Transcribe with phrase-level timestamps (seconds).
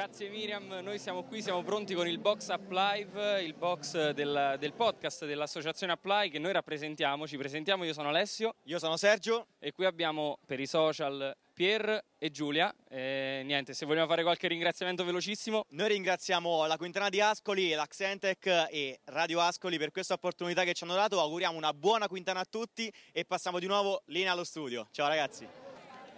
[0.00, 4.56] Grazie Miriam, noi siamo qui, siamo pronti con il Box Up Live, il box del,
[4.58, 8.54] del podcast dell'associazione Apply che noi rappresentiamo, ci presentiamo, io sono Alessio.
[8.62, 9.48] Io sono Sergio.
[9.58, 12.74] E qui abbiamo per i social Pier e Giulia.
[12.88, 15.66] E niente, se vogliamo fare qualche ringraziamento velocissimo.
[15.72, 20.84] Noi ringraziamo la Quintana di Ascoli, l'Accentec e Radio Ascoli per questa opportunità che ci
[20.84, 21.20] hanno dato.
[21.20, 24.88] Auguriamo una buona Quintana a tutti e passiamo di nuovo linea allo studio.
[24.92, 25.69] Ciao ragazzi.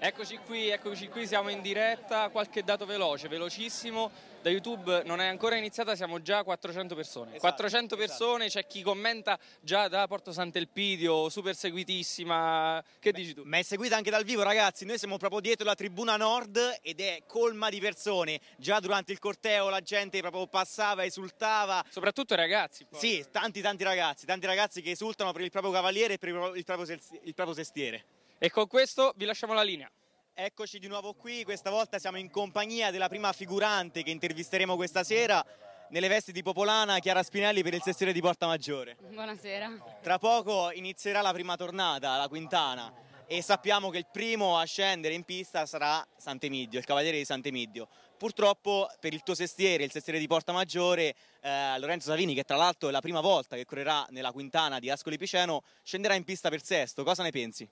[0.00, 5.26] Eccoci qui, eccoci qui, siamo in diretta, qualche dato veloce, velocissimo, da YouTube non è
[5.26, 7.30] ancora iniziata, siamo già a 400 persone.
[7.30, 8.08] Esatto, 400 esatto.
[8.08, 13.42] persone, c'è chi commenta già da Porto Sant'Elpidio, super seguitissima, che Beh, dici tu?
[13.44, 17.00] Ma è seguita anche dal vivo ragazzi, noi siamo proprio dietro la tribuna nord ed
[17.00, 21.84] è colma di persone, già durante il corteo la gente proprio passava, esultava.
[21.88, 22.86] Soprattutto i ragazzi.
[22.88, 23.00] Poi.
[23.00, 26.34] Sì, tanti tanti ragazzi, tanti ragazzi che esultano per il proprio cavaliere e per il
[26.64, 28.04] proprio, il proprio sestiere.
[28.40, 29.90] E con questo vi lasciamo la linea.
[30.32, 35.02] Eccoci di nuovo qui, questa volta siamo in compagnia della prima figurante che intervisteremo questa
[35.02, 35.44] sera
[35.88, 38.96] nelle vesti di Popolana, Chiara Spinelli per il sestiere di Porta Maggiore.
[39.00, 39.98] Buonasera.
[40.00, 42.92] Tra poco inizierà la prima tornata, la quintana,
[43.26, 47.88] e sappiamo che il primo a scendere in pista sarà Sant'Emidio, il cavaliere di Sant'Emidio.
[48.16, 52.56] Purtroppo per il tuo sestiere, il sestiere di Porta Maggiore, eh, Lorenzo Savini, che tra
[52.56, 56.48] l'altro è la prima volta che correrà nella quintana di Ascoli Piceno, scenderà in pista
[56.48, 57.02] per sesto.
[57.02, 57.68] Cosa ne pensi?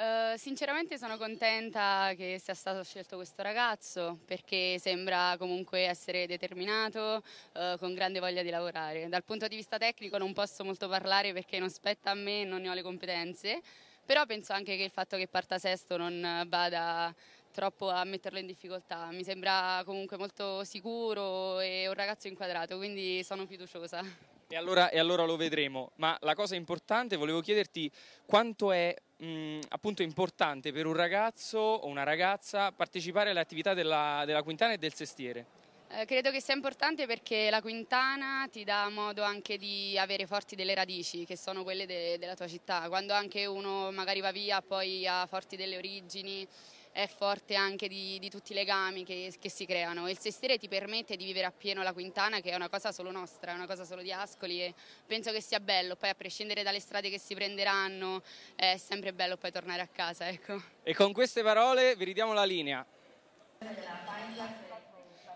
[0.00, 7.22] Uh, sinceramente sono contenta che sia stato scelto questo ragazzo perché sembra comunque essere determinato,
[7.52, 9.10] uh, con grande voglia di lavorare.
[9.10, 12.62] Dal punto di vista tecnico non posso molto parlare perché non spetta a me, non
[12.62, 13.60] ne ho le competenze,
[14.06, 17.14] però penso anche che il fatto che parta sesto non vada
[17.52, 19.10] troppo a metterlo in difficoltà.
[19.10, 24.02] Mi sembra comunque molto sicuro e un ragazzo inquadrato, quindi sono fiduciosa.
[24.48, 27.90] E allora, e allora lo vedremo, ma la cosa importante, volevo chiederti
[28.24, 34.22] quanto è mh, appunto importante per un ragazzo o una ragazza partecipare alle attività della,
[34.26, 35.58] della Quintana e del Sestiere?
[35.92, 40.54] Eh, credo che sia importante perché la Quintana ti dà modo anche di avere forti
[40.54, 42.88] delle radici, che sono quelle de- della tua città.
[42.88, 46.46] Quando anche uno magari va via, poi ha forti delle origini
[46.92, 50.68] è forte anche di, di tutti i legami che, che, si creano il sestiere ti
[50.68, 53.84] permette di vivere appieno la Quintana che è una cosa solo nostra, è una cosa
[53.84, 54.74] solo di Ascoli e
[55.06, 58.22] penso che sia bello, poi a prescindere dalle strade che si prenderanno
[58.56, 60.28] è sempre bello poi tornare a casa.
[60.28, 60.60] Ecco.
[60.82, 62.84] E con queste parole vi ridiamo la linea.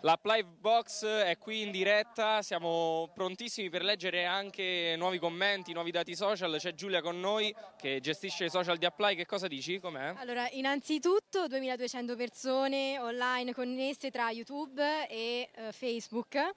[0.04, 5.90] La Live Box è qui in diretta, siamo prontissimi per leggere anche nuovi commenti, nuovi
[5.90, 6.58] dati social.
[6.58, 9.16] C'è Giulia con noi che gestisce i social di Apply.
[9.16, 9.80] Che cosa dici?
[9.80, 10.12] Com'è?
[10.18, 16.50] Allora, innanzitutto 2200 persone online connesse tra YouTube e uh, Facebook.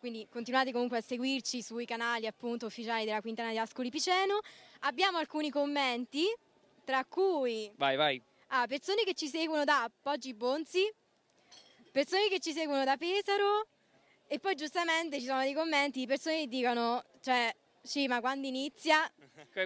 [0.00, 4.38] Quindi continuate comunque a seguirci sui canali appunto ufficiali della Quintana di Ascoli Piceno.
[4.80, 6.24] Abbiamo alcuni commenti,
[6.84, 8.22] tra cui Vai, vai.
[8.46, 10.90] Ah, persone che ci seguono da Poggi Bonzi,
[11.94, 13.68] persone che ci seguono da Pesaro
[14.26, 18.48] e poi giustamente ci sono dei commenti di persone che dicono, cioè, sì, ma quando
[18.48, 19.08] inizia?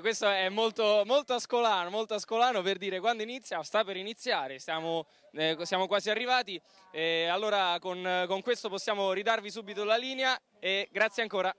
[0.01, 5.07] Questo è molto, molto ascolano, molto ascolano per dire quando inizia, sta per iniziare, stiamo,
[5.33, 6.61] eh, siamo quasi arrivati.
[6.93, 11.55] E allora con, con questo possiamo ridarvi subito la linea e grazie ancora.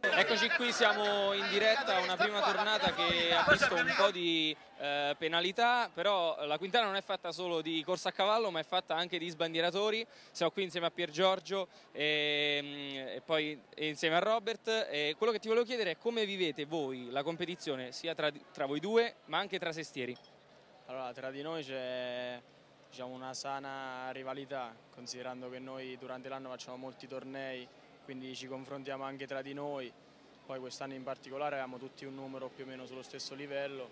[0.00, 4.54] Eccoci qui, siamo in diretta a una prima tornata che ha visto un po' di
[4.78, 8.64] eh, penalità, però la Quintana non è fatta solo di corsa a cavallo, ma è
[8.64, 10.06] fatta anche di sbandieratori.
[10.30, 14.68] Siamo qui insieme a Pier Giorgio e, mm, e poi insieme a Robert.
[14.90, 18.66] E quello che ti volevo chiedere è come vivete voi la competizione sia tra, tra
[18.66, 20.16] voi due, ma anche tra sestieri?
[20.86, 22.40] Allora, tra di noi c'è
[22.88, 27.66] diciamo, una sana rivalità, considerando che noi durante l'anno facciamo molti tornei
[28.06, 29.92] quindi ci confrontiamo anche tra di noi,
[30.46, 33.88] poi quest'anno in particolare avevamo tutti un numero più o meno sullo stesso livello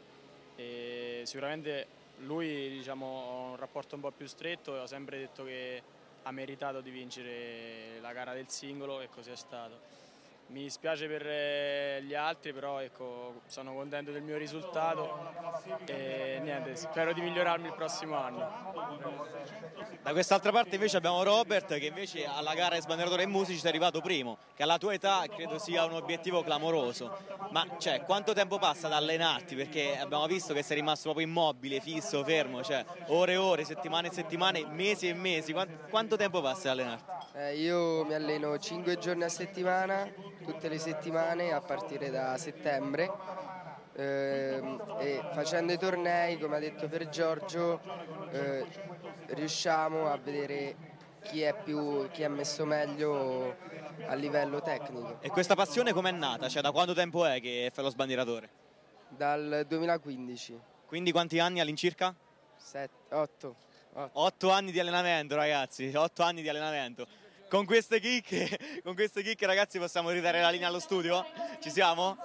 [0.55, 1.87] e sicuramente
[2.19, 5.83] lui diciamo, ha un rapporto un po' più stretto e ho sempre detto che
[6.23, 9.81] ha meritato di vincere la gara del singolo e così è stato.
[10.49, 15.33] Mi spiace per eh, gli altri, però ecco, sono contento del mio risultato
[15.87, 18.73] e niente, spero di migliorarmi il prossimo anno.
[20.03, 23.69] Da quest'altra parte invece abbiamo Robert che invece alla gara di sbandieratore e musici è
[23.69, 27.17] arrivato primo, che alla tua età credo sia un obiettivo clamoroso.
[27.51, 29.57] Ma cioè, quanto tempo passa ad allenarti?
[29.57, 34.09] Perché abbiamo visto che sei rimasto proprio immobile, fisso, fermo, cioè ore e ore, settimane
[34.09, 35.53] e settimane, mesi e mesi.
[35.53, 37.13] Quanto, quanto tempo passa ad allenarti?
[37.37, 40.09] Eh, io mi alleno 5 giorni a settimana
[40.45, 43.11] tutte le settimane a partire da settembre
[43.95, 44.63] eh,
[44.99, 47.81] e facendo i tornei, come ha detto per Giorgio,
[48.31, 48.67] eh,
[49.29, 50.93] riusciamo a vedere
[51.23, 53.57] chi è, più, chi è messo meglio
[54.07, 55.19] a livello tecnico.
[55.21, 56.49] E questa passione com'è nata?
[56.49, 58.51] Cioè da quanto tempo è che fai lo sbandieratore?
[59.09, 60.61] Dal 2015.
[60.87, 62.15] Quindi quanti anni all'incirca?
[62.57, 63.57] 7, 8.
[64.15, 67.07] Otto anni di allenamento, ragazzi, otto anni di allenamento.
[67.49, 71.25] Con queste chicche, con queste chicche ragazzi possiamo ridare la linea allo studio?
[71.61, 72.17] Ci siamo?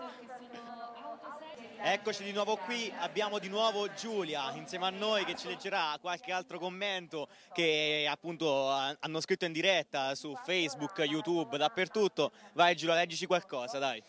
[1.81, 6.31] Eccoci di nuovo qui, abbiamo di nuovo Giulia insieme a noi che ci leggerà qualche
[6.31, 12.31] altro commento che appunto hanno scritto in diretta su Facebook, YouTube, dappertutto.
[12.53, 14.03] Vai Giulia, leggici qualcosa, dai.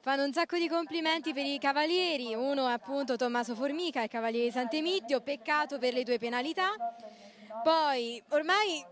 [0.00, 4.46] Fanno un sacco di complimenti per i cavalieri, uno è appunto Tommaso Formica, il cavaliere
[4.46, 6.70] di Sant'Emidio, peccato per le tue penalità.
[7.62, 8.84] Poi ormai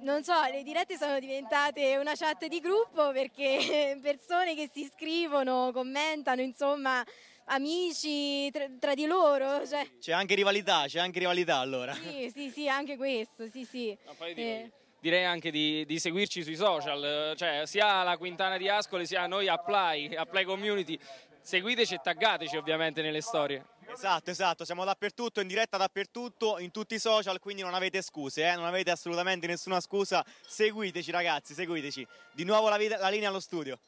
[0.00, 5.70] non so, le dirette sono diventate una chat di gruppo perché persone che si scrivono,
[5.72, 7.04] commentano, insomma,
[7.46, 9.66] amici tra, tra di loro.
[9.66, 9.88] Cioè.
[9.98, 11.94] C'è anche rivalità, c'è anche rivalità allora.
[11.94, 13.96] Sì, sì, sì, anche questo, sì, sì.
[14.04, 14.70] No, eh.
[15.00, 19.46] Direi anche di, di, seguirci sui social, cioè sia la Quintana di Ascoli sia noi
[19.46, 20.98] Apply, Apply Community.
[21.40, 23.64] Seguiteci e taggateci ovviamente nelle storie.
[23.92, 28.46] Esatto, esatto, siamo dappertutto, in diretta dappertutto, in tutti i social, quindi non avete scuse,
[28.46, 28.54] eh?
[28.54, 30.24] non avete assolutamente nessuna scusa.
[30.46, 32.06] Seguiteci ragazzi, seguiteci.
[32.32, 33.78] Di nuovo la, la linea allo studio.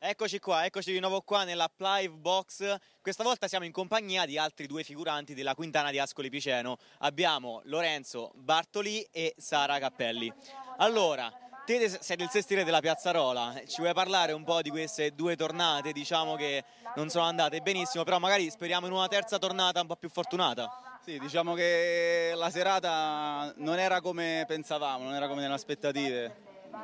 [0.00, 2.76] Eccoci qua, eccoci di nuovo qua nella Plive Box.
[3.02, 6.78] Questa volta siamo in compagnia di altri due figuranti della Quintana di Ascoli Piceno.
[6.98, 10.32] Abbiamo Lorenzo Bartoli e Sara Cappelli.
[10.76, 11.28] Allora,
[11.76, 15.92] te sei del sestire della Piazzarola, ci vuoi parlare un po' di queste due tornate,
[15.92, 19.96] diciamo che non sono andate benissimo, però magari speriamo in una terza tornata un po'
[19.96, 20.98] più fortunata.
[21.04, 26.36] Sì, diciamo che la serata non era come pensavamo, non era come nelle aspettative.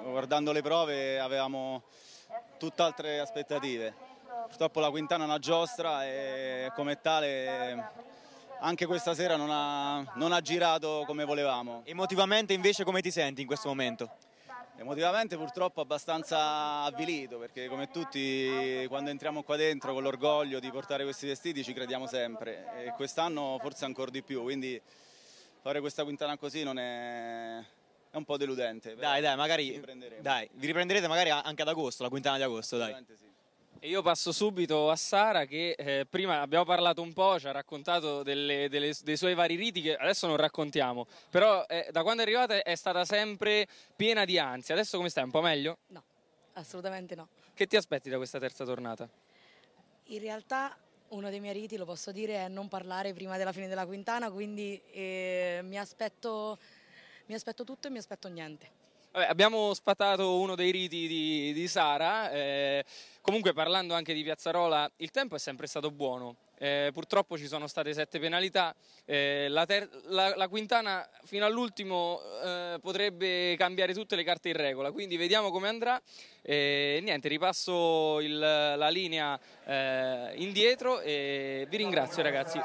[0.02, 1.84] Guardando le prove avevamo
[2.58, 3.94] tutt'altre aspettative.
[4.48, 7.90] Purtroppo la Quintana è una giostra e come tale
[8.60, 11.80] anche questa sera non ha, non ha girato come volevamo.
[11.84, 14.32] Emotivamente invece come ti senti in questo momento?
[14.76, 21.04] Emotivamente purtroppo abbastanza avvilito perché come tutti quando entriamo qua dentro con l'orgoglio di portare
[21.04, 24.80] questi vestiti ci crediamo sempre e quest'anno forse ancora di più, quindi
[25.62, 28.96] fare questa quintana così non è, è un po' deludente.
[28.96, 29.80] Dai, dai, magari
[30.20, 32.94] dai, vi riprenderete magari anche ad agosto, la quintana di agosto, dai.
[33.06, 33.33] Sì.
[33.84, 37.50] E io passo subito a Sara che eh, prima abbiamo parlato un po', ci ha
[37.50, 42.22] raccontato delle, delle, dei suoi vari riti che adesso non raccontiamo, però eh, da quando
[42.22, 45.24] è arrivata è stata sempre piena di ansia, adesso come stai?
[45.24, 45.80] Un po' meglio?
[45.88, 46.02] No,
[46.54, 47.28] assolutamente no.
[47.52, 49.06] Che ti aspetti da questa terza tornata?
[50.04, 50.74] In realtà
[51.08, 54.30] uno dei miei riti, lo posso dire, è non parlare prima della fine della quintana,
[54.30, 56.58] quindi eh, mi aspetto
[57.26, 58.82] mi aspetto tutto e mi aspetto niente.
[59.14, 62.84] Vabbè, abbiamo sfatato uno dei riti di, di Sara, eh,
[63.20, 67.68] comunque parlando anche di Piazzarola, il tempo è sempre stato buono, eh, purtroppo ci sono
[67.68, 68.74] state sette penalità,
[69.04, 74.56] eh, la, ter- la, la, Quintana fino all'ultimo eh, potrebbe cambiare tutte le carte in
[74.56, 76.02] regola, quindi vediamo come andrà.
[76.46, 82.60] Niente, ripasso il, la linea eh, indietro e vi ringrazio ragazzi.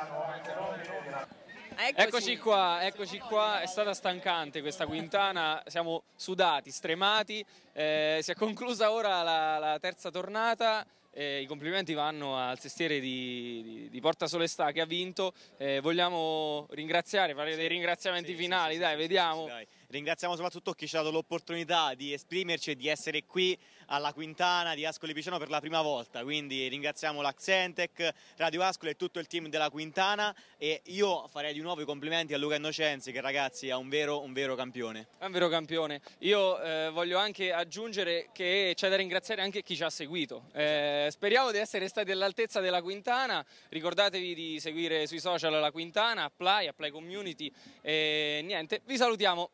[1.81, 2.07] Eccoci.
[2.07, 2.37] eccoci.
[2.37, 8.91] qua, eccoci qua, è stata stancante questa quintana, siamo sudati, stremati, eh, si è conclusa
[8.91, 10.85] ora la, la terza tornata.
[11.11, 15.31] Eh, I complimenti vanno al sestiere di, di, di Porta Solestà che ha vinto.
[15.55, 19.45] Eh, vogliamo ringraziare, fare dei ringraziamenti sì, finali, sì, dai, sì, vediamo.
[19.45, 19.67] Dai.
[19.91, 24.75] Ringraziamo soprattutto chi ci ha dato l'opportunità di esprimerci e di essere qui alla Quintana
[24.75, 29.25] di Ascoli Piceno per la prima volta, quindi ringraziamo l'Accentec, Radio Ascoli e tutto il
[29.25, 33.69] team della Quintana e io farei di nuovo i complimenti a Luca Innocenzi che ragazzi
[33.69, 35.07] è un vero, un vero campione.
[35.17, 36.01] È un vero campione.
[36.19, 40.51] Io eh, voglio anche aggiungere che c'è da ringraziare anche chi ci ha seguito.
[40.53, 46.25] Eh, speriamo di essere stati all'altezza della Quintana, ricordatevi di seguire sui social la Quintana,
[46.25, 49.49] Apply, Apply Community e niente, vi salutiamo.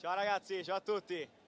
[0.00, 1.28] Ciao ragazzi, ciao a tutti.